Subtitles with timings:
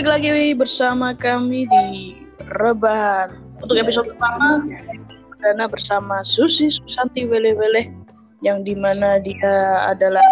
[0.00, 2.16] Balik lagi bersama kami di
[2.56, 3.36] Rebahan.
[3.60, 4.64] Untuk episode pertama,
[5.28, 7.92] perdana bersama Susi Susanti Wele Wele
[8.40, 10.24] yang di mana dia adalah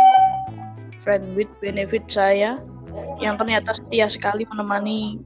[1.04, 2.56] friend with benefit saya
[3.20, 5.20] yang ternyata setia sekali menemani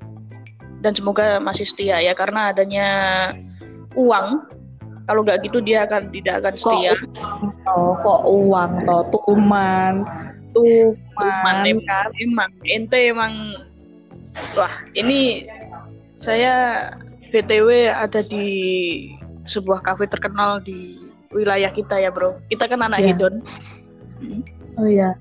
[0.83, 2.89] dan semoga masih setia ya karena adanya
[3.95, 4.43] uang.
[5.07, 6.99] Kalau nggak gitu dia akan tidak akan setia.
[7.71, 9.07] Oh, kok uang toh?
[9.07, 10.03] Tuman,
[10.51, 11.63] Tuman tuman.
[11.63, 13.33] emang, emang ente emang
[14.53, 15.47] wah ini
[16.19, 16.89] saya
[17.29, 18.47] btw ada di
[19.45, 20.97] sebuah kafe terkenal di
[21.31, 23.07] wilayah kita ya bro kita kan anak Ya.
[23.13, 23.37] hedon
[24.81, 25.13] Oh iya,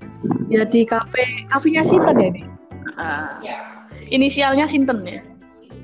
[0.48, 2.42] ya di kafe, kafenya Sinten ya ini?
[2.96, 3.36] Ah,
[4.08, 5.20] inisialnya Sinten ya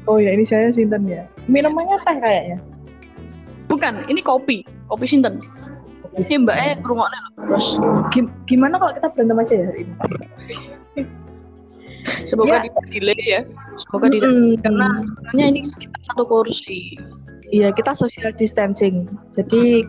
[0.08, 1.28] Oh ya, ini saya Sinten ya.
[1.44, 2.56] Minumannya teh kayaknya.
[3.68, 5.36] bukan ini kopi kopi Sinten
[6.16, 7.66] ini mbaknya kerungoknya terus
[8.08, 9.92] Gim- gimana kalau kita berantem aja ya hari ini?
[12.24, 12.66] Semoga Ya.
[12.66, 13.40] tidak delay ya
[13.76, 14.54] semoga tidak Mm-mm.
[14.62, 16.80] karena sebenarnya ini sekitar satu kursi
[17.48, 19.08] Iya, kita social distancing.
[19.32, 19.80] Jadi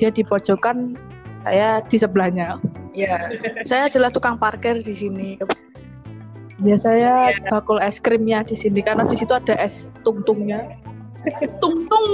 [0.00, 0.96] dia di pojokan,
[1.36, 2.56] saya di sebelahnya.
[2.96, 3.20] ya
[3.68, 5.36] saya adalah tukang parkir di sini
[6.64, 10.64] Ya saya bakul es krimnya di sini karena di situ ada es tungtungnya.
[11.60, 12.08] tung tung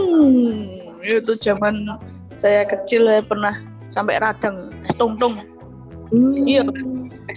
[0.98, 1.86] itu zaman
[2.34, 3.62] saya kecil saya pernah
[3.94, 5.38] sampai radang es tung tung
[6.10, 6.42] Hmm.
[6.42, 6.66] Iya.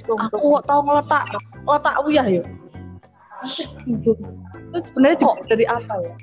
[0.04, 1.24] Aku kok tahu ngeletak
[1.66, 2.44] letak uyah ya.
[3.88, 4.12] Itu
[4.76, 6.16] sebenarnya kok dari apa ya?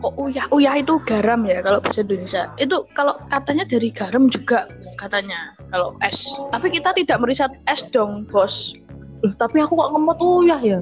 [0.00, 4.64] kok uyah uyah itu garam ya kalau bahasa Indonesia itu kalau katanya dari garam juga
[4.96, 8.72] katanya kalau es tapi kita tidak meriset es dong bos
[9.20, 10.80] Loh, tapi aku kok ngemot uyah ya?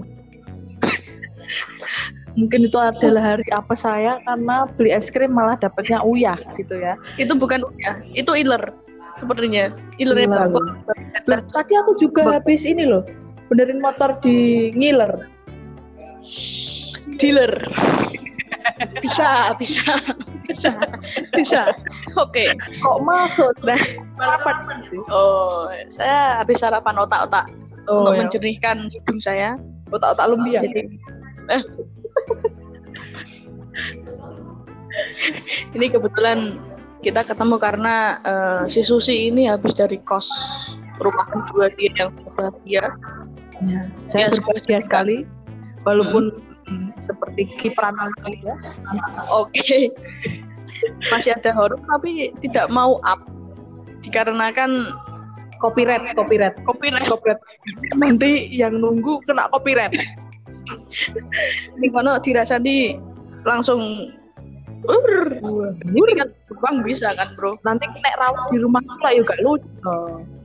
[2.39, 6.95] Mungkin itu adalah hari apa saya karena beli es krim malah dapatnya uyah gitu ya.
[7.19, 8.63] itu bukan uyah itu iler
[9.19, 10.39] sepertinya ilernya Iler.
[10.47, 10.67] bagus
[11.29, 13.05] Loh, tadi aku juga Bak- habis ini loh,
[13.47, 15.13] benerin motor di ngiler.
[17.19, 17.51] dealer
[19.03, 19.83] bisa bisa
[20.47, 20.71] bisa
[21.35, 21.61] bisa
[22.15, 22.45] oke
[22.79, 23.51] Kok masuk?
[23.65, 23.81] Nah,
[24.21, 24.51] apa
[24.87, 25.01] sih?
[25.11, 27.49] oh saya habis sarapan otak-otak
[27.89, 28.19] Oh, untuk ya.
[28.23, 29.57] menjernihkan hidung saya
[29.89, 30.61] otak-otak lumpia.
[30.63, 30.81] jadi
[31.49, 31.63] eh.
[35.73, 36.61] ini kebetulan
[37.01, 40.29] kita ketemu karena eh, si Susi ini habis dari kos
[41.03, 42.85] rumah kedua dia yang bahagia
[43.59, 45.27] Ya, saya Ya, berbahagia sekali
[45.83, 46.31] walaupun
[46.71, 47.91] hmm, seperti kiprah
[48.23, 48.55] kali ya.
[49.43, 49.91] Oke.
[51.11, 53.27] Masih ada horor tapi tidak mau up
[54.07, 54.95] dikarenakan
[55.59, 56.55] Copyright, copyright.
[56.63, 57.03] copyright.
[57.11, 57.43] Copyright.
[57.99, 59.91] Nanti yang nunggu kena copyright.
[61.83, 62.95] Ini kono dirasani
[63.43, 64.07] langsung
[64.87, 65.27] Ur,
[65.91, 69.99] ini kan bang bisa kan bro Nanti nek rawat di rumah pula juga lucu.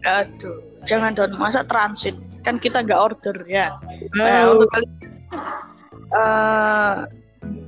[0.07, 0.57] Aduh,
[0.89, 3.77] jangan dong masa transit kan kita nggak order ya.
[4.17, 4.25] Oh.
[4.25, 4.87] Eh, untuk kali
[6.17, 6.93] eh,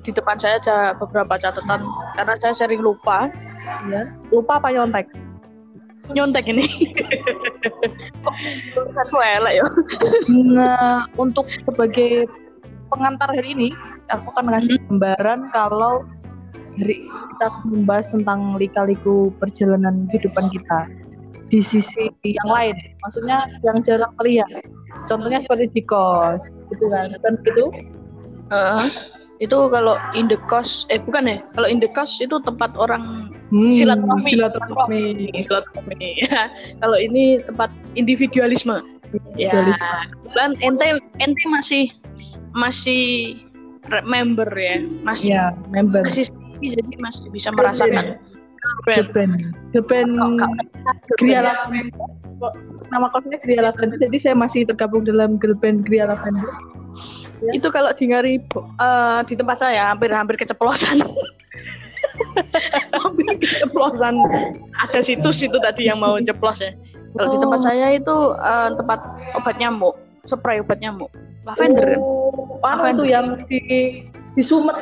[0.02, 1.86] di depan saya ada beberapa catatan
[2.18, 3.30] karena saya sering lupa
[3.90, 4.10] ya.
[4.34, 5.06] Lupa apa nyontek?
[6.14, 6.66] nyontek ini.
[8.78, 9.66] oh, aku elek ya.
[10.30, 12.30] Nah, untuk sebagai
[12.94, 13.70] pengantar hari ini,
[14.14, 16.06] aku akan ngasih gambaran kalau
[16.76, 20.80] hari kita membahas tentang lika-liku perjalanan kehidupan kita
[21.48, 22.76] di sisi yang lain.
[23.02, 24.50] Maksudnya yang jarang terlihat.
[25.06, 27.14] Contohnya seperti di kos, gitu kan?
[27.20, 27.70] Kan gitu?
[28.50, 28.88] Heeh.
[29.36, 33.28] itu kalau in the cost eh bukan ya kalau in the cost itu tempat orang
[33.52, 34.32] Hmm, Silaturahmi.
[34.32, 35.04] Silaturahmi.
[35.44, 36.48] silaturahmi ya
[36.82, 37.68] kalau ini tempat
[38.00, 38.80] individualisme
[39.36, 39.76] ya
[40.32, 40.88] dan ente
[41.20, 41.92] ente masih
[42.56, 43.36] masih
[44.08, 46.00] member ya masih Ya, member.
[46.08, 46.32] masih
[46.74, 48.18] jadi masih bisa merasakan.
[48.86, 49.10] Brand.
[49.14, 49.34] band.
[49.78, 50.18] The band
[51.22, 51.42] Gria
[52.90, 56.50] Nama kosnya Gria Lavender, jadi saya masih tergabung dalam band Gria Lavender.
[57.54, 61.04] itu kalau di ngari eh, di tempat saya hampir hampir keceplosan.
[62.96, 64.16] Hampir keceplosan.
[64.88, 66.72] Ada situs itu tadi yang mau ceplos ya.
[67.12, 67.66] Kalau di tempat Oh.
[67.68, 69.00] saya itu eh, tempat
[69.36, 69.94] obat nyamuk
[70.26, 71.10] spray obat nyamuk.
[71.46, 72.02] Lavender.
[72.02, 72.94] Oh, apa Lavender.
[72.98, 73.60] itu yang di
[74.36, 74.76] di Sumet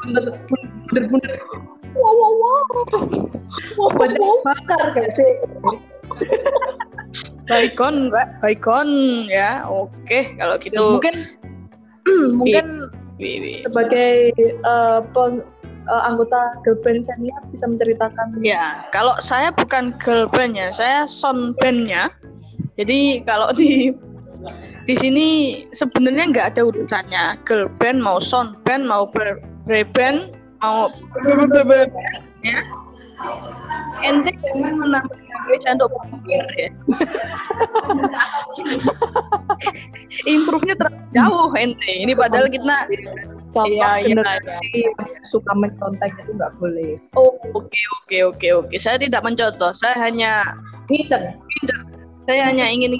[0.00, 1.32] bener bener bener
[1.94, 3.88] wow wow wow.
[3.94, 5.30] Banyak bakar gak sih.
[7.46, 8.40] Baikon mbak.
[8.42, 8.88] Baikon
[9.30, 9.62] ya.
[9.68, 10.98] Oke kalau gitu.
[10.98, 11.16] Mungkin
[12.34, 12.66] mungkin
[13.16, 13.54] Wi- wi.
[13.62, 15.46] sebagai eh, peng-
[15.86, 18.42] eh, anggota girl band senior bisa menceritakan.
[18.42, 22.10] Ya kalau saya bukan girl band ya saya sound bandnya.
[22.74, 23.94] Jadi kalau di
[24.84, 25.26] di sini
[25.72, 27.38] sebenarnya nggak ada urusannya.
[27.46, 30.88] Girl band mau sound band mau boy band mau
[32.40, 32.56] ya
[34.04, 36.68] ente jangan menambah-nambah untuk berpikir ya
[40.28, 41.92] improve-nya terlalu jauh ente.
[42.04, 42.88] Ini padahal kita
[43.54, 44.82] Iya, iya, generasi
[45.30, 46.98] suka mencontek itu nggak boleh.
[47.14, 48.74] Oh, oke oke oke oke.
[48.82, 49.70] Saya tidak mencontoh.
[49.78, 50.58] Saya hanya
[50.90, 51.30] Ngiter.
[52.24, 52.96] saya hanya ingin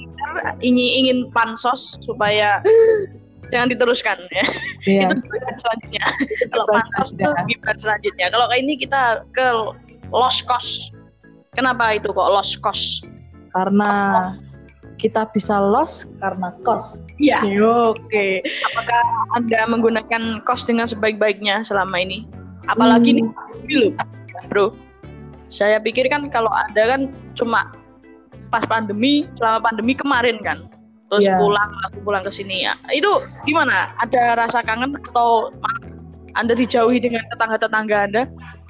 [0.60, 2.60] ingin ingin pansos supaya
[3.52, 4.44] jangan diteruskan ya.
[4.84, 5.08] Iya.
[5.12, 6.04] Itu gibran selanjutnya.
[6.52, 8.26] Kalau pansos itu gibran selanjutnya.
[8.32, 9.02] Kalau kayak ini kita
[9.32, 9.46] ke
[10.12, 10.92] lost cost.
[11.54, 13.02] Kenapa itu kok lost cost?
[13.54, 14.34] Karena
[14.98, 17.02] kita bisa loss karena cost.
[17.18, 17.42] Iya.
[17.92, 18.42] Oke.
[18.72, 19.02] Apakah
[19.38, 22.26] Anda menggunakan kos dengan sebaik-baiknya selama ini?
[22.66, 23.18] Apalagi Hmm.
[23.20, 23.26] nih,
[23.68, 23.88] dulu,
[24.48, 24.66] bro.
[25.52, 27.00] Saya pikir kan kalau Anda kan
[27.36, 27.70] cuma
[28.48, 30.66] pas pandemi, selama pandemi kemarin kan.
[31.14, 31.38] Terus Iya.
[31.38, 32.74] pulang, aku pulang ke sini ya.
[32.90, 33.94] Itu gimana?
[33.98, 35.54] Ada rasa kangen atau
[36.34, 38.22] Anda dijauhi dengan tetangga-tetangga Anda?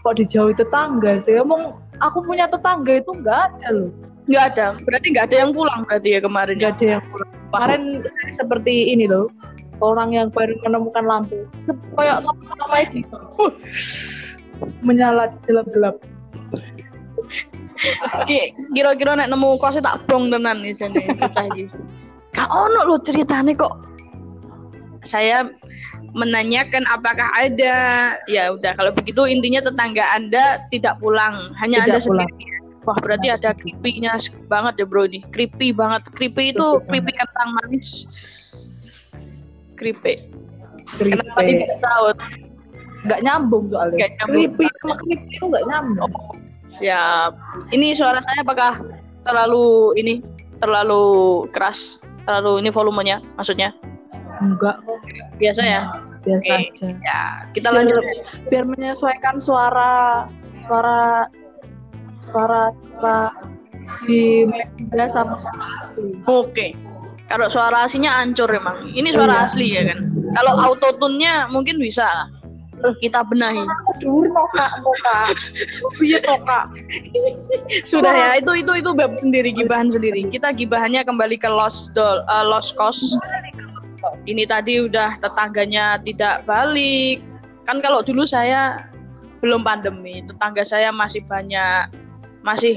[0.05, 1.41] Kok dijauhi tetangga sih?
[1.41, 3.91] Emang aku punya tetangga itu nggak ada loh.
[4.29, 4.67] Nggak ada.
[4.85, 6.61] Berarti nggak ada yang pulang berarti ya kemarin ya?
[6.61, 7.31] Nggak ada yang pulang.
[7.49, 9.33] Kemarin saya seperti ini loh.
[9.81, 11.49] Orang yang baru menemukan lampu.
[11.97, 13.17] Kayak lampu ramai gitu.
[14.87, 15.97] Menyala gelap-gelap.
[18.25, 21.65] Ki- kira-kira nek nemu kosnya tak bong tenan nih jane bocah iki.
[22.35, 23.75] Gak ono lo ceritanya kok.
[25.07, 25.47] Saya
[26.15, 27.75] menanyakan apakah ada
[28.31, 32.31] ya udah kalau begitu intinya tetangga Anda tidak pulang, hanya Tidak Anda pulang.
[32.31, 32.55] sendiri.
[32.85, 35.25] Wah, berarti ada creepy-nya banget ya, Bro nih.
[35.33, 36.05] Creepy banget.
[36.13, 38.05] Creepy itu creepy kentang manis.
[39.81, 40.29] Creepy.
[41.01, 41.17] Creepy.
[41.17, 42.05] Kenapa tidak tahu?
[43.09, 43.97] Nggak nyambung soalnya.
[43.97, 44.37] Nggak nyambung.
[44.37, 46.13] Creepy sama creepy itu nggak nyambung.
[46.83, 47.31] Ya,
[47.73, 48.85] ini suara saya apakah
[49.25, 50.21] terlalu ini
[50.61, 51.05] terlalu
[51.57, 51.97] keras?
[52.25, 53.73] Terlalu ini volumenya maksudnya?
[54.41, 54.99] Enggak kok.
[55.37, 55.83] Biasa ya?
[56.25, 56.65] Biasa Oke.
[56.73, 56.87] aja.
[57.05, 57.21] Ya,
[57.53, 58.03] kita Biar- lanjut.
[58.49, 60.25] biar menyesuaikan suara
[60.65, 61.29] suara
[62.25, 63.29] suara suara
[64.09, 66.09] di media sama suara asli.
[66.25, 66.67] Oke.
[67.25, 68.89] Kalau suara aslinya hancur emang.
[68.91, 69.45] Ini suara Iya.
[69.49, 69.99] asli ya kan.
[70.35, 72.05] Kalau autotune-nya mungkin bisa
[72.85, 72.95] lah.
[73.01, 73.65] Kita benahi.
[73.99, 75.19] Dur noka noka.
[76.05, 76.61] Iya noka.
[77.89, 80.29] Sudah ya, itu itu itu bab sendiri gibahan sendiri.
[80.29, 83.17] Kita gibahannya kembali ke lost doll, eh, lost cost.
[84.29, 87.25] Ini tadi udah tetangganya tidak balik.
[87.65, 88.85] Kan kalau dulu saya
[89.41, 91.89] belum pandemi, tetangga saya masih banyak
[92.45, 92.77] masih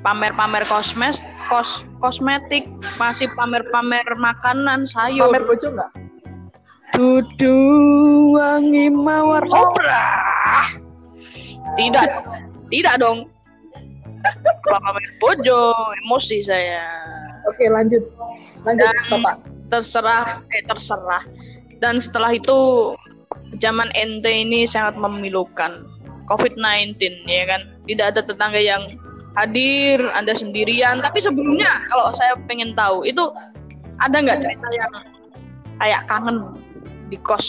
[0.00, 1.20] pamer-pamer kosmes,
[1.52, 2.64] kos kosmetik,
[2.96, 5.28] masih pamer-pamer makanan, sayur.
[5.28, 6.05] Pamer bojo enggak?
[6.96, 7.56] Dudu
[8.32, 10.04] wangi mawar obra.
[11.76, 12.08] Tidak,
[12.72, 13.28] tidak dong.
[14.64, 16.82] Kalau pamer bojo, emosi saya.
[17.46, 18.00] Oke, lanjut.
[18.64, 19.36] Lanjut, Dan- Bapak.
[19.66, 21.26] terserah eh terserah
[21.82, 22.94] dan setelah itu
[23.58, 25.82] zaman NT ini sangat memilukan
[26.30, 26.94] COVID-19
[27.26, 28.94] ya kan tidak ada tetangga yang
[29.34, 33.26] hadir anda sendirian tapi sebelumnya kalau saya pengen tahu itu
[33.98, 34.92] ada nggak cerita yang
[35.82, 36.36] kayak kangen
[37.08, 37.46] di kos.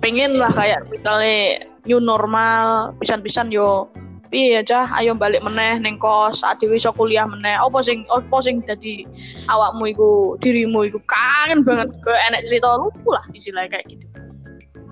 [0.00, 3.88] Pengen lah kayak misalnya new normal pisan-pisan yo.
[4.26, 4.90] Piye cah.
[4.98, 6.42] Ayo balik meneh neng kos.
[6.42, 7.56] Saat iso kuliah meneh.
[7.62, 9.06] Opo sing opo sing dadi
[9.46, 10.08] awakmu iku
[10.42, 10.98] dirimu iku?
[11.06, 11.94] Kangen banget.
[12.02, 14.06] Ke enek cerita lucu lah istilahnya kayak gitu.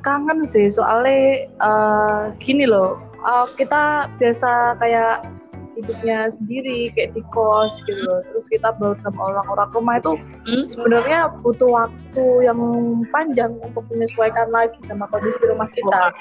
[0.04, 5.24] Kangen sih, soalnya eh, gini loh, eh, kita biasa kayak
[5.74, 8.22] hidupnya sendiri kayak di kos gitu loh.
[8.22, 10.12] Terus kita baru sama orang-orang rumah itu
[10.44, 10.68] Hmm?
[10.68, 12.60] sebenarnya butuh waktu yang
[13.08, 16.12] panjang untuk menyesuaikan lagi sama kondisi rumah kita.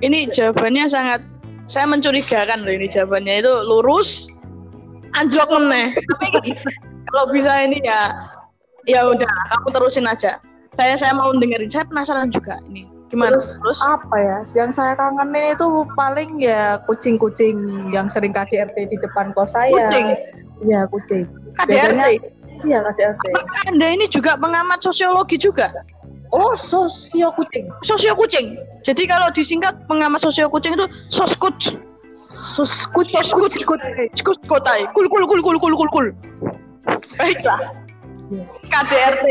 [0.00, 1.20] ini jawabannya sangat
[1.68, 4.28] saya mencurigakan loh ini jawabannya itu lurus
[5.16, 6.52] anjlok meneh tapi
[7.12, 8.28] kalau bisa ini ya
[8.84, 10.36] ya udah kamu terusin aja
[10.76, 14.38] saya saya mau dengerin saya penasaran juga ini gimana Terus, terus apa ya?
[14.58, 17.56] Yang saya kangenin itu paling ya kucing-kucing
[17.94, 19.70] yang sering KDRT di depan kos saya.
[19.70, 20.06] Kucing?
[20.66, 21.24] Iya, kucing.
[21.54, 22.06] KDRT Biasanya
[22.64, 23.22] iya KDRT.
[23.30, 25.70] apakah anda ini juga pengamat sosiologi juga
[26.34, 27.70] Oh, sosio kucing.
[27.86, 31.54] sosio kucing jadi kalau disingkat pengamat sosio kucing itu soskut
[32.90, 33.78] kucing Soskut.
[34.18, 36.06] Skus kotai kul kul kul kul kul kul kul
[37.20, 37.60] baiklah
[38.70, 39.26] KDRT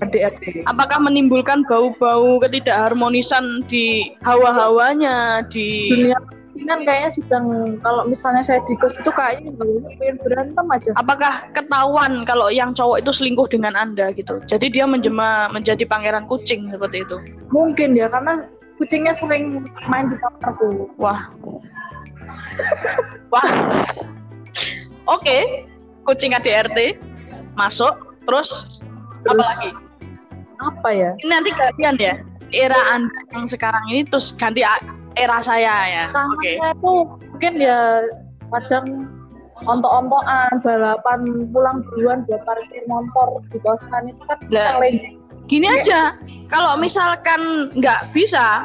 [0.00, 0.42] KDRT.
[0.68, 6.18] apakah menimbulkan bau-bau ketidakharmonisan di hawa-hawanya di Dunia
[6.62, 7.46] kan kayaknya sedang
[7.80, 9.50] kalau misalnya saya di kos itu kayaknya
[9.98, 10.90] pengen berantem aja.
[11.00, 14.38] apakah ketahuan kalau yang cowok itu selingkuh dengan anda gitu?
[14.46, 17.16] Jadi dia menjema menjadi pangeran kucing seperti itu?
[17.50, 18.46] Mungkin ya karena
[18.78, 20.92] kucingnya sering main di kamarku.
[21.00, 21.26] wah.
[23.32, 23.50] Wah.
[25.08, 25.66] Oke.
[26.02, 26.98] Kucing KDRT
[27.54, 28.80] masuk terus
[29.26, 29.70] apa lagi
[30.62, 31.10] Apa ya?
[31.18, 32.14] ini nanti gantian ya
[32.54, 34.62] era anda yang sekarang ini terus ganti
[35.18, 36.92] era saya ya oke Kangennya itu
[37.34, 37.78] mungkin ya
[38.52, 38.86] kadang
[39.62, 45.18] ontok-ontokan balapan pulang duluan buat parkir motor di kosan itu kan saling
[45.50, 45.78] Gini Iya.
[45.82, 46.00] aja,
[46.46, 48.62] kalau misalkan nggak bisa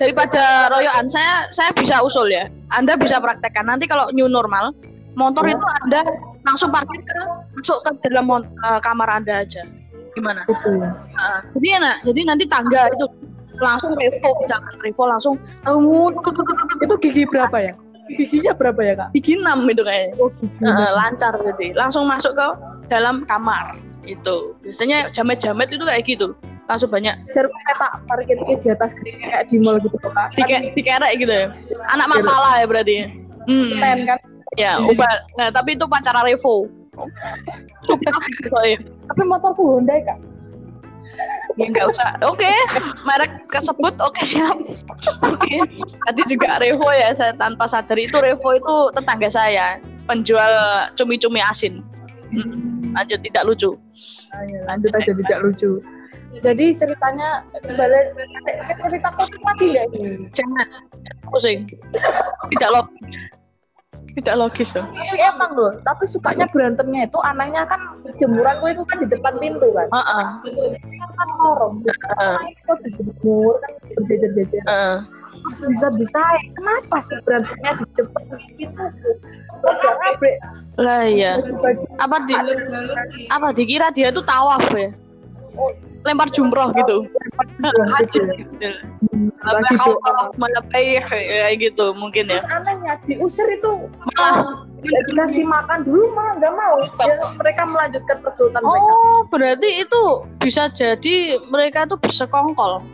[0.00, 2.48] daripada royoan, saya saya bisa usul ya.
[2.72, 4.72] Anda bisa praktekkan nanti kalau new normal,
[5.14, 6.02] motor itu Anda
[6.42, 7.18] langsung parkir ke
[7.58, 9.62] masuk ke dalam mon- eh, kamar Anda aja.
[10.14, 10.46] Gimana?
[10.46, 11.96] itu Nah, jadi enak.
[12.06, 13.06] Jadi nanti tangga itu
[13.58, 15.34] langsung revo, misalkan revo langsung
[15.66, 16.10] uh,
[16.82, 17.74] itu gigi berapa ya?
[18.04, 19.08] Giginya berapa ya kak?
[19.16, 20.12] Gigi 6 itu kayaknya.
[20.20, 21.66] oh gigi Eh, lancar jadi.
[21.72, 22.46] Langsung masuk ke
[22.92, 24.52] dalam kamar itu.
[24.60, 26.36] Biasanya jamet-jamet itu kayak gitu.
[26.68, 27.16] Langsung banyak.
[27.32, 30.36] Seru peta parkir di atas kayak di mall gitu kak.
[30.36, 31.46] Dike, dikerek gitu ya.
[31.96, 33.06] Anak mapala ya berarti ya.
[33.44, 33.68] Hmm.
[33.72, 34.18] Keren kan
[34.54, 36.70] ya ubah nah tapi itu pacara revo
[38.50, 38.78] Soalnya.
[39.10, 40.18] tapi motorku Honda kak.
[41.54, 42.10] Ya nggak usah.
[42.26, 42.50] Oke
[43.06, 44.58] merek tersebut oke siap.
[45.22, 45.54] Oke.
[46.10, 49.78] Tadi juga revo ya saya tanpa sadar itu revo itu tetangga saya
[50.10, 50.50] penjual
[50.98, 51.82] cumi-cumi asin.
[52.34, 53.70] Hmm, lanjut tidak lucu.
[54.34, 55.78] Ayo, lanjut aja tidak lucu.
[56.42, 58.10] Jadi ceritanya balik
[58.82, 60.26] ceritaku tuh tadi nggak ini?
[60.34, 60.66] Jangan
[61.30, 61.70] pusing
[62.50, 63.30] tidak logis
[64.14, 67.80] tidak logis tuh Tapi emang loh, tapi sukanya berantemnya itu anaknya kan
[68.18, 69.90] jemuranku itu kan di depan pintu kan.
[69.90, 70.26] Heeh.
[71.02, 71.74] Kan kan lorong.
[71.82, 72.36] Heeh.
[72.54, 74.62] Itu dijemur kan berjejer-jejer.
[74.64, 74.96] Heeh.
[75.44, 76.22] Bisa bisa.
[76.54, 78.22] Kenapa sih berantemnya di depan
[78.54, 78.86] pintu?
[80.74, 81.38] Lah iya
[82.02, 82.34] apa di
[83.30, 84.90] apa dikira dia tuh tawaf ya
[86.04, 87.08] lempar jumroh gitu.
[87.64, 88.68] Haji gitu
[89.44, 90.30] doa.
[90.36, 92.40] melepai kayak gitu mungkin ya.
[92.48, 94.64] Anehnya diusir itu malah.
[94.84, 96.76] nggak dikasih makan dulu mah nggak mau.
[97.08, 98.92] Ya, mereka melanjutkan perjuangan mereka.
[98.92, 100.02] oh berarti itu
[100.44, 102.84] bisa jadi mereka itu bersekongkol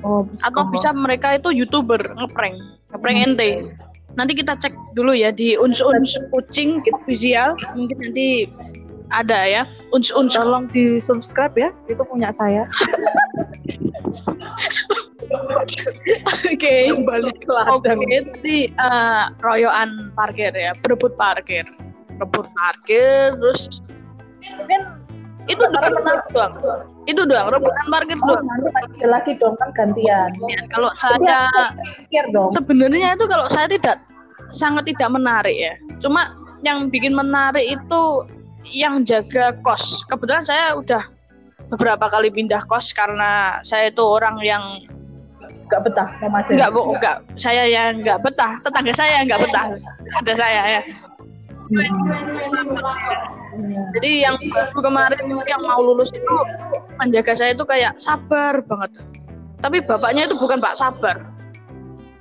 [0.00, 2.56] Oh, atau bisa mereka itu youtuber ngeprank.
[2.88, 3.68] Ngeprank ente.
[4.16, 7.52] Nanti kita cek dulu ya di uns uns kucing visual.
[7.76, 8.48] Mungkin nanti
[9.10, 9.62] ada ya.
[9.90, 12.66] Uns uns tolong di subscribe ya itu punya saya.
[16.50, 16.90] Oke.
[17.06, 21.66] Balik ke oke ladang jadi eh, royoan parkir ya berebut parkir.
[22.18, 23.82] Berebut parkir terus
[24.58, 24.80] mungkin
[25.48, 25.94] itu doang
[26.30, 26.52] doang.
[27.10, 28.44] Itu doang rebutan parkir oh, doang.
[28.46, 30.30] nanti lagi lagi dong kan gantian.
[30.46, 31.50] Ya, kalau saya
[32.30, 32.50] dong.
[32.54, 33.98] Sebenarnya itu kalau saya tidak
[34.54, 35.74] sangat tidak menarik ya.
[36.02, 38.02] Cuma yang bikin menarik itu
[38.70, 40.06] yang jaga kos.
[40.06, 41.02] Kebetulan saya udah
[41.70, 44.62] beberapa kali pindah kos karena saya itu orang yang
[45.70, 46.10] nggak betah
[46.50, 49.66] nggak bu nggak saya yang nggak betah tetangga saya yang nggak betah.
[50.18, 50.82] Ada saya ya.
[53.94, 54.34] Jadi yang
[54.74, 56.34] kemarin yang mau lulus itu
[56.98, 58.98] penjaga saya itu kayak sabar banget.
[59.62, 61.22] Tapi bapaknya itu bukan pak sabar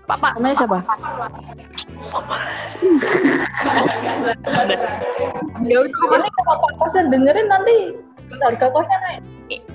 [0.10, 0.32] pak pak.
[0.42, 0.78] Namanya siapa?
[5.70, 7.94] Ya udah ini kalau pak kosan dengerin nanti.
[8.46, 9.22] Harga kosnya naik.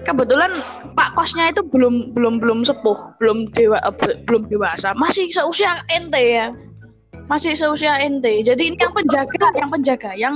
[0.06, 0.50] Kebetulan
[0.94, 4.94] pak kosnya itu belum belum belum sepuh belum dewa eh, be- belum dewasa.
[4.94, 6.54] Masih seusia ente ya.
[7.26, 8.46] Masih seusia ente.
[8.46, 10.34] Jadi ini yang penjaga yang penjaga yang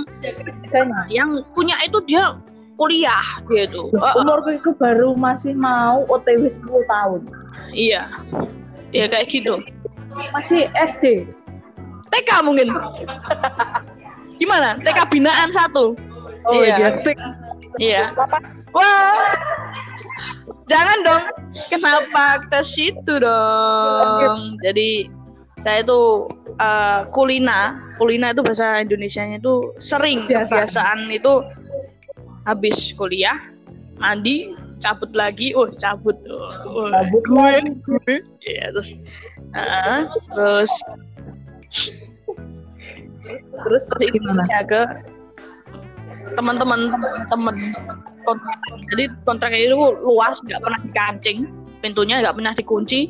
[1.06, 2.34] yang punya itu dia
[2.74, 3.86] kuliah dia itu.
[3.94, 7.20] Eh, eh, umurku itu baru masih mau OTW 10 tahun.
[7.70, 8.02] Iya.
[8.88, 9.60] Iya kayak gitu
[10.32, 11.28] masih SD
[12.08, 12.68] TK mungkin.
[14.40, 14.78] Gimana?
[14.80, 15.92] TK binaan satu.
[16.48, 16.76] Oh Iya.
[16.78, 16.88] iya.
[17.78, 18.02] Iya?
[18.72, 19.36] Wah,
[20.70, 21.24] jangan dong.
[21.68, 24.56] Kenapa ke situ dong?
[24.64, 25.12] Jadi
[25.60, 30.24] saya itu eh, kulina, kulina itu bahasa Indonesianya itu sering.
[30.24, 30.64] Biasaan.
[30.64, 31.32] kebiasaan itu
[32.48, 33.36] habis kuliah
[34.00, 36.14] mandi cabut lagi, oh cabut.
[36.30, 38.14] Oh, Cabut gue, gue,
[38.46, 38.94] ya terus,
[39.54, 40.00] eh,
[40.34, 40.72] terus
[43.60, 44.42] terus terus gimana?
[44.48, 44.82] ya ke
[46.36, 46.92] teman-teman
[47.28, 47.56] teman
[48.92, 51.38] jadi kontraknya itu luas nggak pernah dikancing.
[51.80, 53.08] Pintunya nggak pernah dikunci.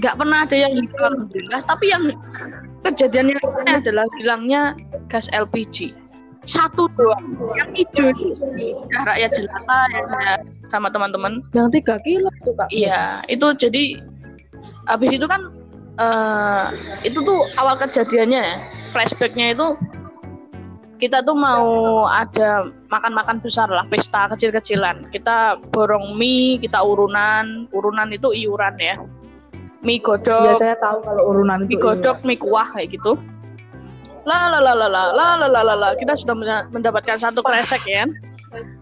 [0.00, 1.60] Nggak pernah ada yang hilang alhamdulillah.
[1.68, 2.04] Tapi yang
[2.80, 4.72] kejadian yang adalah hilangnya
[5.12, 5.92] gas LPG
[6.44, 7.24] satu doang.
[7.56, 8.08] Yang hijau
[8.92, 10.00] ya, rakyat jelata ya
[10.68, 11.40] sama teman-teman.
[11.56, 12.68] Yang tiga kilo itu kak?
[12.68, 13.82] Iya, itu jadi
[14.84, 15.48] habis itu kan
[15.94, 16.66] eh
[17.06, 18.56] itu tuh awal kejadiannya ya.
[18.90, 19.78] Flashbacknya itu
[21.02, 25.10] kita tuh mau ada makan-makan besar lah, pesta kecil-kecilan.
[25.10, 28.96] Kita borong mie, kita urunan, urunan itu iuran ya.
[29.84, 33.20] Mie ya godok, saya tahu kalau urunan mie godok, mie kuah kayak gitu.
[34.24, 35.88] La la la la la la la la la.
[35.92, 38.02] Kita sudah menda- mendapatkan satu kresek ya.
[38.02, 38.04] iya.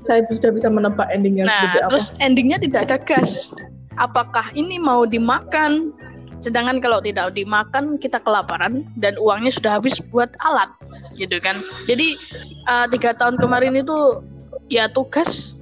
[0.05, 3.51] saya sudah bisa menebak endingnya Nah, seperti apa terus endingnya tidak ada gas.
[3.97, 5.97] Apakah ini mau dimakan?
[6.43, 10.69] Sedangkan kalau tidak dimakan kita kelaparan dan uangnya sudah habis buat alat,
[11.17, 11.57] gitu kan.
[11.87, 12.19] Jadi
[12.67, 14.21] uh, tiga tahun kemarin itu
[14.69, 15.55] ya tugas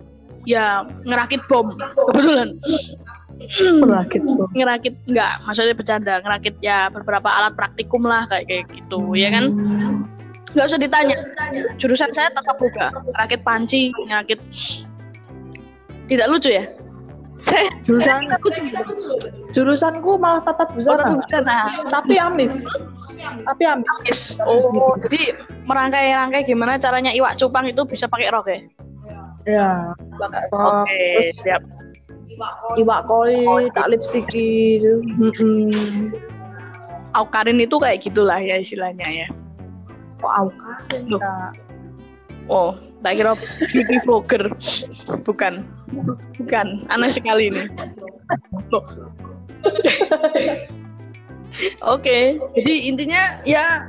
[0.49, 1.77] ya ngerakit bom
[2.11, 2.57] kebetulan.
[3.61, 4.49] Ngerakit bom.
[4.53, 9.45] ngerakit enggak maksudnya bercanda ngerakit ya beberapa alat praktikum lah kayak kayak gitu ya kan.
[9.53, 9.97] Hmm.
[10.51, 11.17] nggak usah ditanya.
[11.79, 14.41] Jurusan saya tetap buka ngerakit panci ngerakit
[16.11, 16.67] tidak lucu ya
[17.89, 18.31] Jurusan
[19.51, 21.19] jurusanku malah tatap busana.
[21.43, 22.53] nah Tapi amis.
[23.21, 24.39] Tapi amis.
[24.45, 25.35] Oh, jadi
[25.67, 28.61] merangkai-rangkai gimana caranya iwak cupang itu bisa pakai rok ya?
[29.49, 29.71] Ya.
[30.53, 31.65] Oke, siap.
[32.79, 34.81] Iwak koi, tak lipstiki.
[35.19, 36.15] Mm-mm.
[37.17, 39.29] Aukarin itu kayak gitulah ya istilahnya ya.
[40.23, 40.73] Kok auka?
[41.11, 41.21] Loh.
[42.51, 42.75] Oh,
[43.07, 43.39] tak kira
[43.71, 44.51] beauty vlogger.
[45.23, 45.63] Bukan.
[46.35, 46.67] Bukan.
[46.91, 47.63] Aneh sekali ini.
[48.75, 48.83] Loh.
[51.83, 53.87] Oke, jadi intinya ya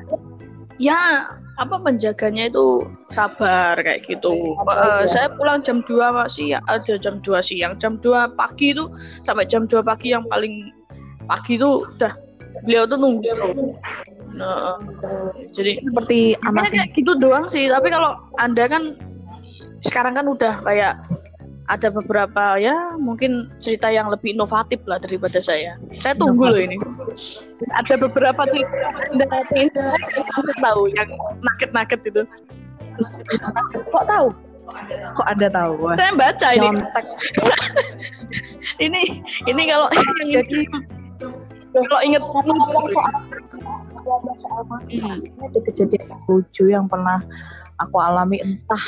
[0.82, 1.30] ya
[1.62, 4.58] apa menjaganya itu sabar kayak gitu.
[4.66, 5.06] Ya.
[5.06, 8.90] saya pulang jam 2 masih ada jam 2 siang, jam 2 pagi itu
[9.26, 10.74] sampai jam 2 pagi yang paling
[11.30, 12.14] pagi itu udah
[12.66, 13.30] beliau tuh nunggu.
[14.42, 14.82] Nah,
[15.54, 17.70] jadi Seperti anak kayak gitu doang sih.
[17.70, 18.98] Tapi kalau anda kan
[19.86, 20.98] sekarang kan udah kayak
[21.70, 25.78] ada beberapa ya mungkin cerita yang lebih inovatif lah daripada saya.
[26.02, 26.76] Saya tunggu loh ini.
[27.78, 31.10] Ada beberapa cerita ingin saya tahu yang
[31.46, 32.24] naked-naked itu.
[33.94, 34.28] Kok tahu?
[35.16, 35.72] Kok Anda tahu?
[35.80, 35.96] Wah.
[35.96, 36.70] Saya baca ini.
[38.82, 39.02] Ini
[39.46, 40.66] ini kalau yang Jadi
[41.72, 42.58] kalau inget ngomong
[42.92, 43.14] soal
[44.02, 45.20] ngomong soal mati, Hmm.
[45.20, 47.24] ini ada kejadian lucu yang pernah
[47.78, 48.86] aku alami entah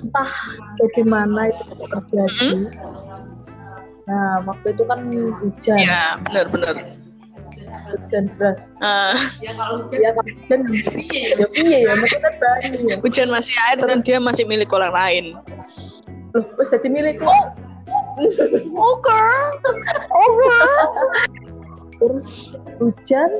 [0.00, 0.30] entah
[0.78, 2.48] bagaimana itu terjadi.
[4.08, 6.76] Nah, waktu itu kan hujan, ya benar-benar.
[7.88, 8.68] hujan deras.
[8.80, 10.12] Ah, Ya kalau hujan
[10.48, 12.96] dan ya iya ya, maksudnya bani ya.
[13.00, 15.24] hujan masih air dan dia masih milik orang lain.
[16.36, 17.24] Loh, wis dadi milikku.
[18.76, 19.20] Oke.
[21.98, 23.30] Terus hujan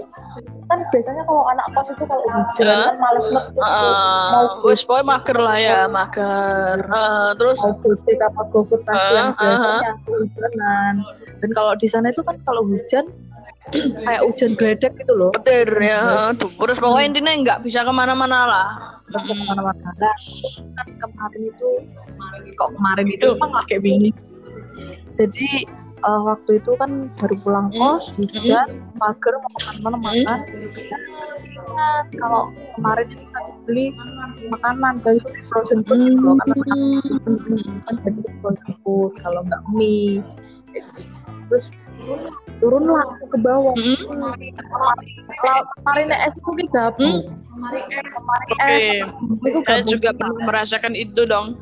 [0.68, 2.84] kan biasanya kalau anak kos itu kalau hujan Hah?
[2.90, 6.78] kan males metu mau Uh, wis pokoknya mager lah ya, mager.
[6.90, 7.58] Uh, terus?
[7.62, 10.94] Mau gojek apa gofood yang Ah, ah, biasanya aku hujanan.
[11.38, 13.06] Dan kalau di sana itu kan kalau hujan
[14.06, 15.30] kayak hujan gledek gitu loh.
[15.38, 16.34] Petir ya.
[16.34, 18.68] Tuh, terus pokoknya intinya nggak bisa ke mana-mana lah.
[19.08, 19.88] Nggak mau ke mana-mana.
[20.02, 20.16] Nah
[20.76, 21.68] kan kemarin itu
[22.58, 24.14] kok kemarin itu emang lagi bingung
[25.18, 25.66] jadi
[25.98, 27.98] eh, waktu itu kan baru pulang Hmm.
[27.98, 30.38] kos hujan mager mau ke mana makan
[31.58, 33.84] Ingat, kalau kemarin itu kan beli
[34.50, 36.58] makanan kayak itu frozen food gitu loh kan
[37.86, 40.22] kan jadi frozen food kalau nggak mie
[41.48, 41.70] terus
[42.58, 44.34] turunlah aku ke bawah Hmm.
[45.38, 47.38] kalau kemarin es mungkin gabung Hmm.
[47.46, 47.84] kemarin
[48.66, 49.06] es
[49.46, 51.58] itu saya gabung juga pernah merasakan itu dong.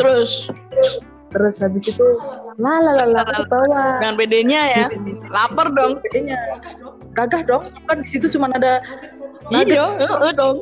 [0.00, 0.94] Terus terus
[1.34, 2.06] habis itu
[2.60, 3.98] lah lah ke bawah.
[3.98, 4.86] Dengan PD-nya ya,
[5.32, 5.98] lapar dong.
[6.04, 6.36] bedanya
[7.16, 7.64] gagah dong.
[7.88, 8.84] Kan di situ cuma ada
[9.52, 9.88] Iya,
[10.36, 10.56] dong.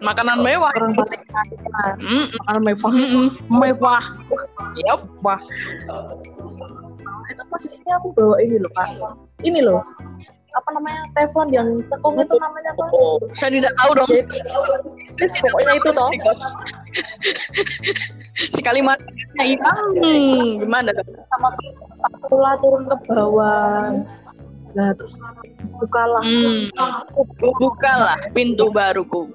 [0.00, 0.72] Makanan mewah.
[0.76, 1.56] orang paling kaya.
[2.44, 2.92] Makanan mewah.
[3.48, 4.04] Mewah.
[4.88, 5.00] Yup.
[5.24, 5.40] wah.
[7.30, 8.88] Itu posisinya aku bawa ini loh kak
[9.46, 9.82] ini loh
[10.50, 12.84] apa namanya teflon yang tekung itu namanya apa?
[12.94, 14.10] Oh, saya tidak tahu dong.
[14.10, 14.22] Jadi,
[15.18, 16.10] terus pokoknya itu toh.
[18.56, 20.90] Sekali matinya hilang, hmm, gimana?
[20.96, 21.08] Dong?
[21.30, 21.48] sama
[22.26, 23.94] pula turun ke bawah.
[24.70, 25.18] Nah terus
[25.78, 26.70] bukalah Hmm,
[27.58, 29.30] bukalah pintu baruku.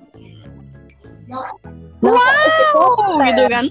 [1.26, 1.50] Nah,
[2.06, 3.66] Wow, gitu kan?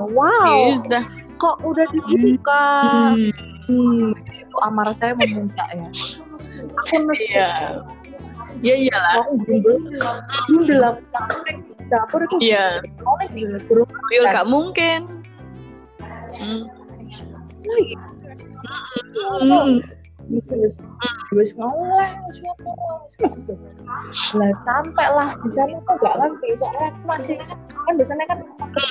[0.00, 0.80] wow.
[0.80, 1.04] Udah.
[1.40, 2.64] kok udah dibuka?
[3.16, 3.28] Hmm,
[3.70, 5.86] hmm, di situ amarah saya memuncak ya
[6.82, 7.78] aku nus iya.
[8.60, 9.24] Ya iyalah.
[9.24, 9.78] aku bimbel
[10.50, 11.00] bimbel aku
[11.90, 12.82] dapur itu Iya.
[13.06, 15.06] oleh di Yul gak mungkin.
[16.34, 16.62] Hmm.
[19.40, 19.82] Hmm.
[21.34, 22.10] wis ngoleh
[24.38, 27.36] lah sampai lah di sana kok gak ngerti soalnya aku masih
[27.86, 28.38] kan biasanya kan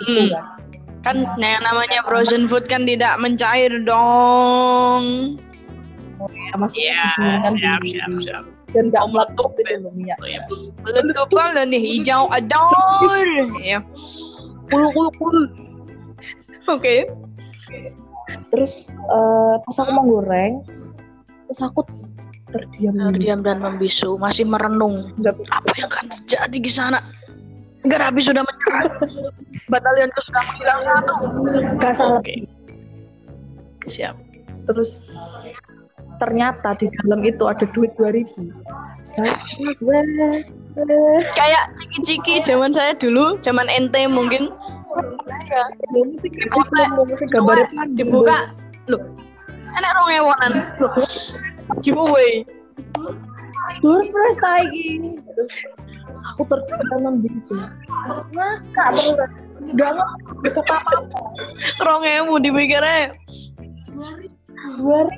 [0.04, 0.69] gitu kan
[1.00, 5.36] Kan yang namanya frozen food kan tidak mencair dong.
[6.20, 8.44] ya masih Iya, membingungkan siap, siap, siap.
[8.76, 10.18] dan gak Oh, meletup meletup gitu loh minyak
[10.84, 13.26] Letupan lah nih hijau ador.
[13.64, 13.80] Ya.
[14.68, 15.42] Kulu kulu kulu.
[16.68, 17.08] Oke.
[18.54, 20.62] terus eh, pas aku mau goreng
[21.48, 21.82] terus aku
[22.52, 22.94] terdiam.
[23.14, 25.14] Terdiam dan membisu, masih merenung.
[25.50, 26.98] Apa yang akan terjadi di sana?
[27.80, 28.92] Negara habis sudah menyerang.
[29.72, 31.14] Batalionku sudah menghilang satu.
[31.80, 32.44] gak salah Oke.
[33.88, 34.16] Siap.
[34.70, 35.18] terus
[36.22, 38.54] ternyata di dalam itu ada duit 2000
[39.02, 39.34] saya
[41.34, 44.54] kayak ciki-ciki zaman saya dulu zaman NT mungkin
[45.50, 45.64] ya
[46.22, 46.84] dibuka
[47.34, 47.58] gambar
[47.96, 48.54] dibuka
[48.92, 49.02] loh
[49.80, 50.54] enak rong ewonan
[51.82, 52.44] giveaway
[53.80, 55.18] surprise lagi
[56.36, 57.56] aku tertanam biji
[58.34, 59.30] ngakak terus udah
[60.40, 60.78] nggak apa
[61.84, 63.14] rong ewu dipikirnya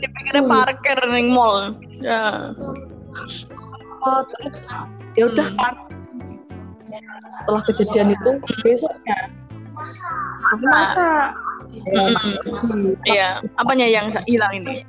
[0.02, 2.52] dipikirnya parkir neng mall ya
[4.02, 4.66] oh, terus
[5.16, 5.74] ya udah kan
[7.32, 8.32] setelah kejadian itu
[8.66, 9.18] besoknya
[10.52, 11.32] aku masak
[11.72, 13.00] Hmm.
[13.08, 14.84] Iya, apanya yang hilang ini?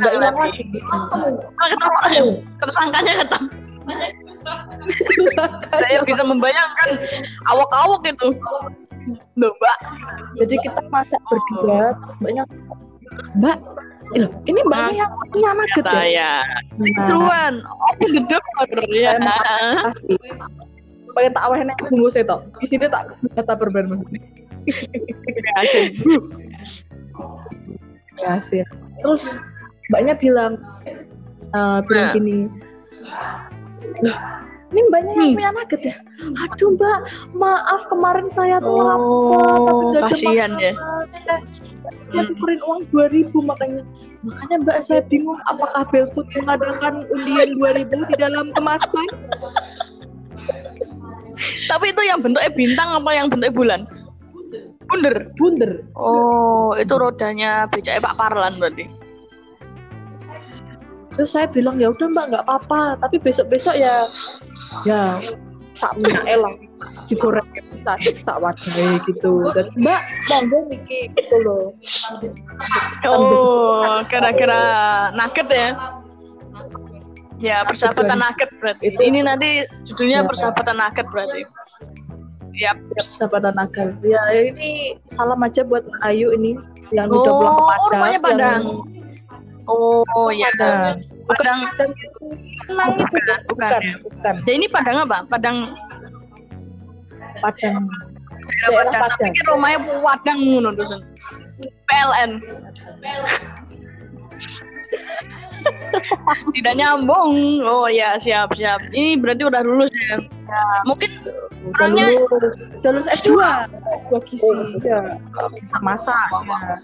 [0.00, 3.46] nggak hilang lagi Ah, ketemu tersangkanya ketemu.
[5.70, 6.90] Saya bisa membayangkan
[7.48, 8.28] awak-awak itu.
[9.34, 9.78] Loh, Mbak.
[10.38, 12.46] jadi kita masak berdua terus mbaknya
[13.34, 13.58] mbak
[14.14, 16.46] loh, ini mbaknya yang punya nugget ya
[16.78, 17.54] Saya Truan,
[17.90, 18.38] open the door.
[18.94, 19.18] Ya.
[21.12, 24.22] pakai tak awalnya yang saya tau di sini tak kata berban maksudnya
[25.60, 25.98] Asik.
[28.22, 28.62] ya sih
[29.02, 29.34] terus
[29.90, 32.14] mbaknya bilang eh, bilang Nah.
[32.14, 32.38] gini
[34.02, 34.18] loh
[34.72, 35.36] ini mbaknya yang Hmm.
[35.36, 35.96] punya nugget ya
[36.40, 36.98] aduh mbak
[37.36, 40.72] maaf kemarin saya tuh Oh, lapar tapi ada kasihan ya.
[41.04, 41.36] saya
[42.08, 43.80] saya tukerin uang 2000 makanya
[44.22, 49.06] makanya mbak saya bingung apakah Belfood mengadakan undian 2000 di dalam kemasan
[51.42, 53.80] Tapi itu yang bentuknya bintang apa yang bentuknya bulan?
[54.86, 55.32] Bunder.
[55.40, 58.84] bunder Oh, itu rodanya becaknya Pak Parlan berarti.
[61.12, 64.04] Terus saya bilang ya udah mbak nggak apa-apa tapi besok besok ya
[64.82, 65.20] ya
[65.76, 66.56] tak minyak elang
[67.06, 67.44] digoreng
[67.82, 71.64] tak tak wadai gitu dan mbak monggo niki gitu loh
[73.04, 74.60] Oh, kira-kira
[75.12, 75.68] nugget ya?
[77.42, 78.94] Ya, persahabatan nugget berarti.
[78.94, 80.28] Itu- Ini nanti judulnya Ya.
[80.30, 81.42] persahabatan nugget berarti.
[82.52, 82.76] Ya.
[83.00, 86.60] sahabatan nakal ya ini salam aja buat Ayu ini
[86.92, 88.62] yang Oh, udah pulang ke oh, Padang rumahnya yang- Padang.
[89.66, 90.48] Oh, ya.
[90.58, 91.58] Padang Padang.
[91.94, 92.18] Itu
[92.66, 93.38] Bukan, bukan.
[93.46, 95.22] bukan bukan Ya ini Padang apa?
[95.30, 95.56] Padang
[97.38, 97.74] Padang
[98.66, 99.02] daerah Padang.
[99.02, 99.32] Tapi Padang.
[99.32, 101.00] kan rumahnya Padang ngono dusun.
[101.86, 102.30] PLN.
[106.54, 107.62] Tidak nyambung.
[107.62, 108.82] Oh ya, siap, siap.
[108.90, 110.18] Ini berarti udah lulus ya.
[110.84, 111.10] Mungkin
[111.70, 113.30] udah Orangnya- lulus lulus S2
[114.10, 114.50] S2 gizi
[114.82, 115.16] ya
[115.54, 116.76] bisa masak ya.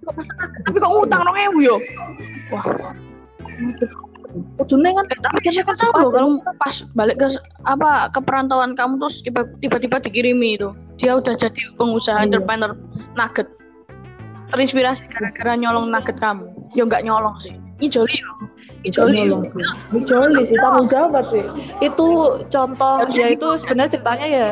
[0.00, 1.76] Tapi kok ngutang dong ewu yo.
[2.48, 2.64] Wah,
[4.56, 7.26] Kudune kan tapi siapa tahu loh kalau pas balik ke
[7.66, 10.70] apa ke perantauan kamu terus tiba- tiba-tiba dikirimi itu.
[10.96, 12.26] Dia udah jadi pengusaha Iya.
[12.30, 12.70] entrepreneur
[13.14, 13.48] nugget.
[14.48, 16.46] Terinspirasi gara-gara nyolong nugget kamu.
[16.72, 17.58] Ya nggak nyolong sih.
[17.80, 18.36] Ini joli loh
[18.84, 19.24] itu Joli.
[19.24, 21.42] Ini joli sih tanggung jawab sih.
[21.80, 22.06] Itu
[22.46, 24.46] contoh ya itu sebenarnya ceritanya ya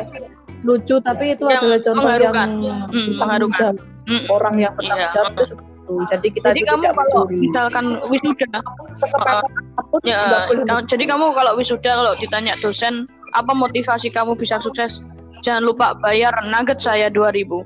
[0.59, 3.73] lucu tapi itu Yang adalah contoh yang Hmm, tanggung mengharukan.
[4.09, 4.25] Mm.
[4.27, 5.13] orang yang bertanggung Iya.
[5.13, 5.93] jawab itu seperti itu.
[6.09, 7.37] Jadi kita jadi kamu kalau mencuri.
[7.45, 8.59] misalkan wisuda
[8.93, 12.93] sekepepet apa pun ya boleh jadi kamu kalau wisuda kalau ditanya dosen
[13.31, 15.01] apa motivasi kamu bisa sukses
[15.41, 17.61] jangan lupa bayar nugget saya 2000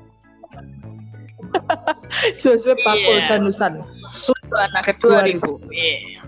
[2.38, 3.28] sesuai bakul Iya.
[3.30, 3.72] danusan.
[4.10, 6.20] Sudah nugget 2000 Iya.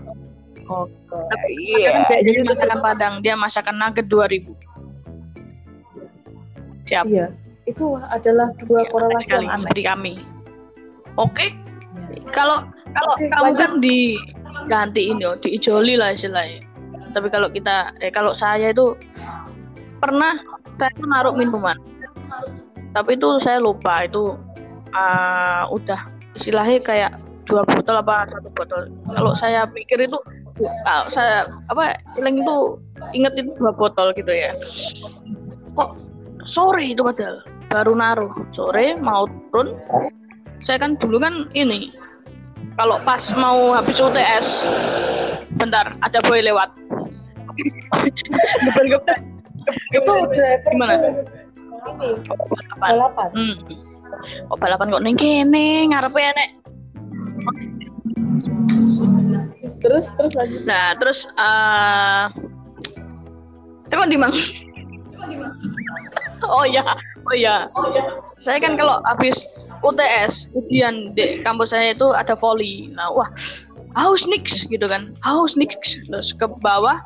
[0.67, 0.91] Oke.
[1.55, 2.03] Iya.
[2.11, 4.51] Jadi masakan Padang, dia masakan nugget 2000.
[6.85, 7.05] Siap.
[7.07, 7.27] Iya.
[7.67, 9.61] Itu adalah dua Ya, korelasi sekali yang aneh.
[9.67, 10.13] seperti kami.
[11.19, 11.45] Oke.
[12.31, 12.63] Kalau
[12.95, 16.63] kalau Oke, kamu kan digantiin yo, diijoli lah istilahnya.
[17.11, 18.95] Tapi kalau kita eh kalau saya itu
[19.99, 20.37] pernah
[20.79, 21.75] saya tuh naruh minuman.
[22.95, 24.33] Tapi itu saya lupa itu
[24.95, 25.99] ah, udah
[26.39, 27.11] istilahnya kayak
[27.43, 28.81] dua botol apa satu botol.
[29.11, 30.17] Kalau saya pikir itu
[30.87, 32.55] kalau saya apa Ileng itu
[33.13, 34.55] inget itu dua botol gitu ya.
[35.75, 35.97] Kok
[36.47, 37.43] sore itu padahal
[37.77, 39.77] baru naruh sore mau turun
[40.65, 41.93] saya kan dulu kan ini
[42.73, 44.65] kalau pas mau habis UTS
[45.61, 46.73] bentar ada boy lewat
[48.65, 49.17] geber geber
[49.91, 50.13] Itu
[50.71, 50.95] Gimana?
[52.79, 53.29] Balapan balapan.
[53.37, 53.55] hmm.
[54.49, 56.49] kok balapan kok neng kene ngarepe enek
[59.77, 60.65] Terus terus lanjut.
[60.65, 62.25] nah terus eh
[63.85, 64.09] itu kok
[66.37, 66.53] di Mang?
[66.53, 66.83] oh ya
[67.25, 67.55] oh ya
[68.37, 69.43] saya kan kalau habis
[69.81, 73.29] UTS ujian di kampus saya itu ada volley nah wah
[73.97, 77.01] haus niks gitu kan haus niks terus ke bawah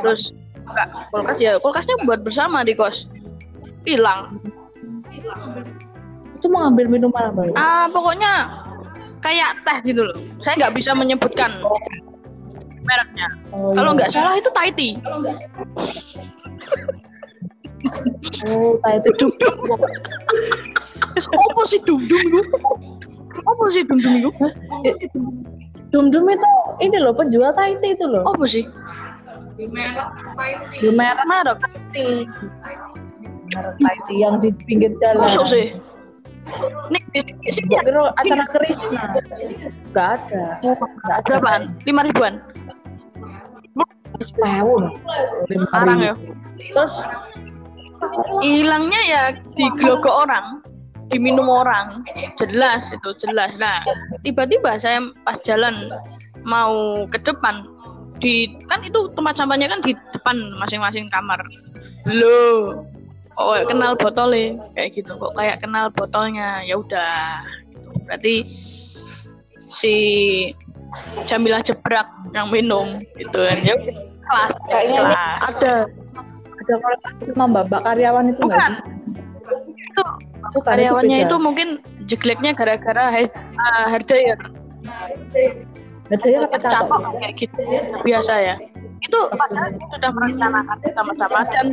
[0.00, 0.32] terus
[0.66, 3.08] buka kulkas ya kulkasnya buat bersama di kos
[3.86, 4.40] hilang
[6.36, 7.42] Itu mau ngambil minuman apa?
[7.56, 8.60] ah pokoknya
[9.26, 10.16] kayak teh gitu loh.
[10.38, 11.58] Saya nggak bisa menyebutkan
[12.86, 13.28] mereknya.
[13.50, 13.96] Oh, Kalau iya.
[13.98, 14.92] nggak salah itu Thai tea.
[18.46, 19.12] Oh, Thai tea.
[21.16, 22.40] Apa sih dum-dum itu?
[23.46, 24.30] Apa sih dum-dum itu?
[25.94, 26.50] Dum Dum itu
[26.82, 28.24] ini loh penjual Thai tea itu loh.
[28.28, 28.64] Apa sih?
[29.56, 31.56] Di merek Merek.
[31.62, 32.28] Thai tea.
[33.54, 35.24] Merek Thai tea yang di pinggir jalan.
[35.24, 35.72] Masuk sih.
[36.94, 39.18] Nih, di di sini kira acara Krishna.
[39.90, 40.62] Gak ada.
[40.62, 40.78] Gak
[41.10, 41.22] ada.
[41.26, 41.62] berapaan?
[41.82, 42.38] Lima ribuan.
[44.22, 44.94] Sepewu.
[45.50, 46.14] Sekarang ya.
[46.56, 46.94] Terus
[48.42, 49.22] Hilangnya ya
[49.56, 50.60] di gelogok orang,
[51.08, 52.04] diminum orang.
[52.40, 53.56] Jelas itu jelas.
[53.56, 53.82] Nah,
[54.22, 55.90] tiba-tiba saya pas jalan
[56.46, 57.66] mau ke depan
[58.16, 61.40] di kan itu tempat sampahnya kan di depan masing-masing kamar.
[62.06, 62.86] Loh,
[63.36, 67.88] oh kenal botolnya kayak gitu kok kayak kenal botolnya ya udah gitu.
[68.08, 68.34] berarti
[69.56, 69.94] si
[71.28, 73.76] Jamilah jebrak yang minum gitu kan ya
[74.26, 75.02] kelas kayaknya
[75.44, 75.74] ada
[76.66, 78.76] ada korelasi sama mbak karyawan itu nggak sih?
[79.86, 80.02] itu
[80.52, 81.26] Bukan, karyawannya beda.
[81.30, 81.68] itu mungkin
[82.10, 84.38] jeleknya gara-gara uh, hair dryer
[86.06, 86.86] Bedanya pakai catok.
[86.86, 87.60] catok kayak gitu.
[88.06, 88.54] Biasa ya.
[89.02, 91.66] Itu padahal sudah merencanakan sama-sama dan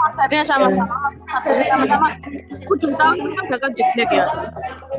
[0.00, 0.84] pacarnya sama-sama.
[1.28, 2.08] Pacarnya sama-sama.
[2.64, 4.24] Tahun itu kan bakal jelek ya.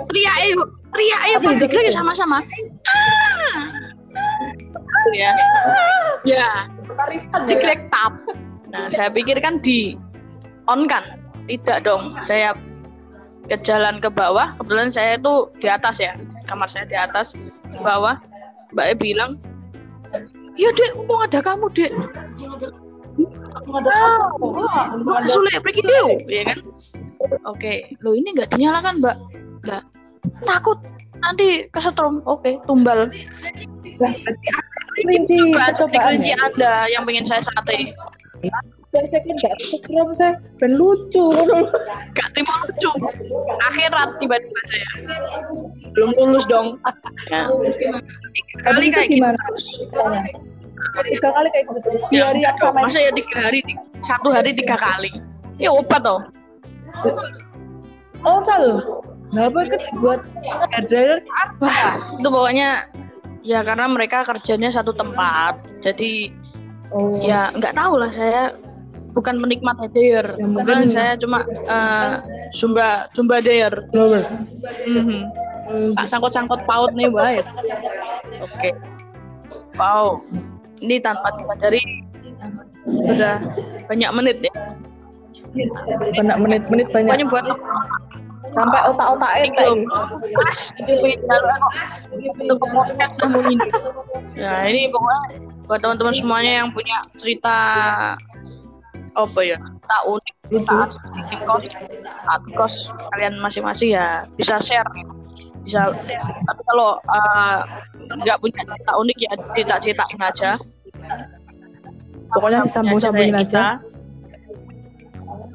[0.05, 0.53] Teriak eh
[0.93, 2.37] teriak buat jelek ya sama-sama.
[2.85, 3.61] Ah.
[5.17, 5.31] Ya.
[6.25, 6.45] Ya.
[6.45, 6.49] Ya.
[7.49, 8.13] jelek tap
[8.75, 9.95] nah saya pikir kan di
[10.67, 11.15] on kan?
[11.47, 12.51] Tidak dong saya
[13.47, 14.51] ke jalan ke bawah.
[14.59, 17.31] Kebetulan saya itu di atas ya kamar saya di atas
[17.79, 18.19] bawah.
[18.75, 19.31] Mbak E bilang
[20.59, 21.91] iya dek untung ada kamu dek.
[23.87, 24.19] Ah,
[25.23, 26.59] sulit pergi deh ya kan?
[27.47, 29.17] Oke lo ini nggak dinyalakan mbak.
[29.63, 29.81] Lah
[30.43, 30.81] takut
[31.23, 32.19] nanti kesetrum.
[32.27, 33.07] Oke tumbal.
[33.95, 34.07] Coba
[35.75, 36.37] percobaan kelinci ya.
[36.43, 37.95] anda yang pengen saya sate
[38.95, 41.25] Saya saya kan nggak kepikiran saya ben lucu.
[42.15, 42.89] gak terima lucu
[43.67, 44.87] akhirat tiba-tiba saya
[45.91, 46.79] belum lulus dong
[47.27, 47.47] ya.
[47.51, 47.99] tiga
[48.63, 49.39] kali itu kayak gimana?
[51.03, 51.89] Tiga kali kayak gitu.
[52.07, 53.59] Di Ya, hari yang sama masa ya tiga hari
[53.99, 55.11] satu hari tiga kali
[55.59, 56.21] ya obat toh
[58.25, 58.81] Oh, tahu.
[59.29, 60.21] Nggak apa kan buat
[60.89, 61.99] dryer apa?
[62.17, 62.89] itu pokoknya
[63.45, 66.33] ya karena mereka kerjanya satu tempat jadi
[66.93, 68.53] Oh, ya nggak tahu lah saya
[69.11, 72.13] bukan menikmat hair Yang Kebetulan penting- saya cuma eh,
[72.53, 74.23] zumba zumba hair blower.
[74.85, 75.21] Mhm.
[75.97, 77.45] tak sangkut-sangkut paut nih baik
[78.37, 78.69] oke.
[79.75, 80.21] Wow.
[80.77, 81.81] Ini tanpa disadari
[82.85, 83.41] sudah
[83.87, 84.53] banyak menit ya.
[86.13, 87.11] Banyak menit-menit banyak.
[87.17, 87.45] pokoknya buat
[88.55, 89.67] Sampai otak-otak itu
[90.31, 90.91] pas itu
[93.51, 93.67] ini
[94.39, 95.19] nah ini pokoknya
[95.65, 97.55] buat teman-teman semuanya yang punya cerita
[99.15, 100.75] apa ya cerita unik cerita
[101.25, 101.63] di kos
[102.27, 102.73] atau kos
[103.09, 104.85] kalian masing-masing ya bisa share
[105.63, 105.89] bisa
[106.45, 107.57] tapi kalau eh,
[108.13, 110.51] nggak punya cerita unik ya cerita ceritain aja
[112.27, 113.55] Pokoknya disambung-sambungin Kayak kita.
[113.55, 113.65] aja.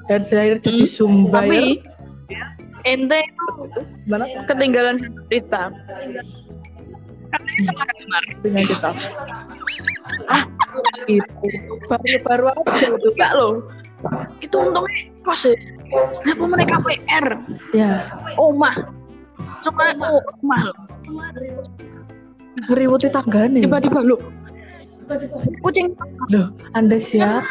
[0.09, 1.35] Hair dryer jadi Hmm, sumber.
[1.37, 1.61] tapi
[2.83, 3.21] ente
[4.07, 4.25] Gimana?
[4.49, 4.97] ketinggalan
[5.29, 5.69] cerita
[7.29, 8.91] katanya sama kamar Dengan kita.
[10.29, 10.45] Ah,
[11.09, 11.25] itu
[11.89, 13.09] baru-baru aja itu.
[13.15, 13.53] enggak loh.
[14.41, 15.55] Itu untungnya kos ya.
[16.23, 17.27] Kenapa mereka PR
[17.75, 18.77] Ya, omah.
[19.67, 20.63] Cuma oh, omah.
[22.67, 23.63] Ngeriwuti nih.
[23.65, 24.17] tiba-tiba lo
[25.67, 25.91] kucing.
[26.31, 27.43] Loh, Anda siap?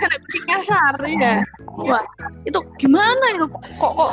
[0.00, 1.34] ada kucing nyasar ya.
[1.82, 2.04] Wah
[2.46, 3.46] itu gimana itu?
[3.80, 4.10] Kok kok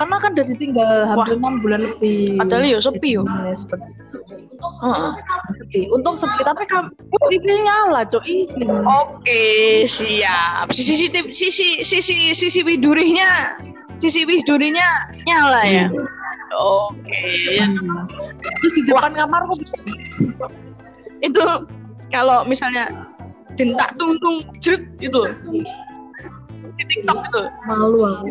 [0.00, 3.22] karena kan dari tinggal hampir enam bulan lebih Padahal ya sepi yo.
[3.28, 4.16] Ya, seperti itu.
[4.80, 5.12] Heeh.
[5.60, 6.88] sepi untuk sepi tapi kan
[7.28, 9.44] TV nyala cok ini Oke,
[9.84, 10.72] siap.
[10.72, 13.60] Sisi sisi sisi sisi sisi widurihnya
[14.00, 14.88] sisi widurihnya
[15.28, 15.86] nyala ya.
[16.56, 17.60] Oke.
[18.40, 19.76] terus di depan kamar kok bisa
[21.20, 21.44] Itu
[22.08, 23.09] kalau misalnya
[23.58, 25.20] dentak tungtung jret itu
[26.80, 27.42] di TikTok itu.
[27.68, 28.26] malu aku.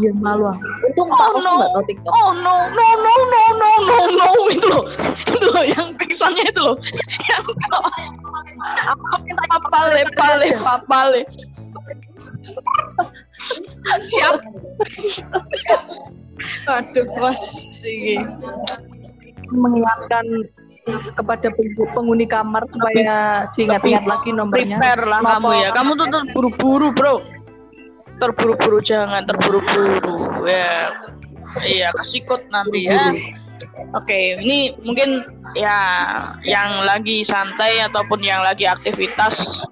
[0.00, 0.64] Iya malu aku.
[0.84, 1.52] Untung Oh, tak aku no.
[1.56, 2.12] nggak tahu TikTok.
[2.12, 4.84] Oh no no no no no no no itu loh.
[5.28, 6.76] Itu loh yang pingsannya itu loh.
[7.28, 7.44] Yang
[8.92, 11.20] aku minta papale pale papale.
[14.12, 14.36] Siap.
[16.68, 17.42] Aduh was
[17.84, 18.20] ini.
[19.48, 20.26] Mengingatkan
[21.14, 24.76] kepada peng- penghuni kamar supaya diingat-ingat lagi nomornya.
[24.80, 25.70] prepare lah kamu ya.
[25.74, 27.14] kamu tuh terburu-buru bro.
[28.18, 30.44] Terburu-buru jangan terburu-buru.
[30.48, 30.90] Ya.
[31.64, 32.98] Iya kesikut nanti ya.
[33.94, 35.22] Oke ini mungkin
[35.56, 35.78] ya
[36.44, 39.64] yang lagi santai ataupun yang lagi aktivitas.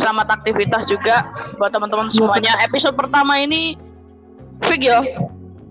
[0.00, 1.28] Selamat aktivitas juga
[1.60, 2.56] buat teman-teman semuanya.
[2.64, 3.76] Episode pertama ini
[4.64, 5.00] Fik ya?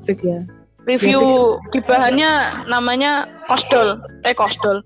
[0.09, 4.83] Ya review gibahannya namanya kosdol eh kosdol.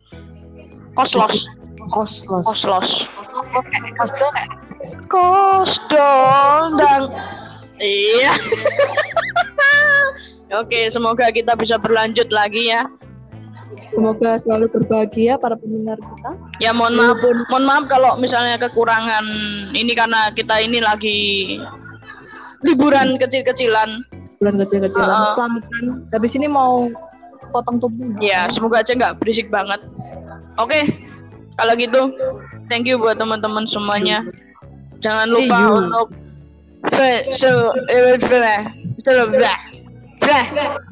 [0.93, 1.49] Koslos.
[1.89, 2.45] Koslos.
[2.45, 2.89] Koslos.
[5.09, 7.01] Kosdol dan
[7.81, 8.33] iya.
[10.61, 12.85] Oke, semoga kita bisa berlanjut lagi ya.
[13.93, 16.31] semoga selalu berbahagia para pendengar kita.
[16.61, 17.17] Ya mohon maaf,
[17.49, 19.25] mohon maaf kalau misalnya kekurangan
[19.73, 21.19] ini karena kita ini lagi
[22.65, 24.01] liburan kecil-kecilan.
[24.43, 25.31] Bulan kecil-kecilan Uh-uh.
[25.31, 26.91] selamatan habis ini mau
[27.55, 29.79] potong tubuh Ya, semoga aja nggak berisik banget.
[30.59, 30.83] Oke,
[31.55, 32.11] kalau gitu,
[32.67, 34.25] thank you buat teman-teman semuanya.
[34.99, 35.71] Jangan See lupa you.
[35.87, 36.07] untuk
[37.31, 38.65] so eh, fe-
[39.05, 39.31] fe- fe-
[40.19, 40.83] fe- fe-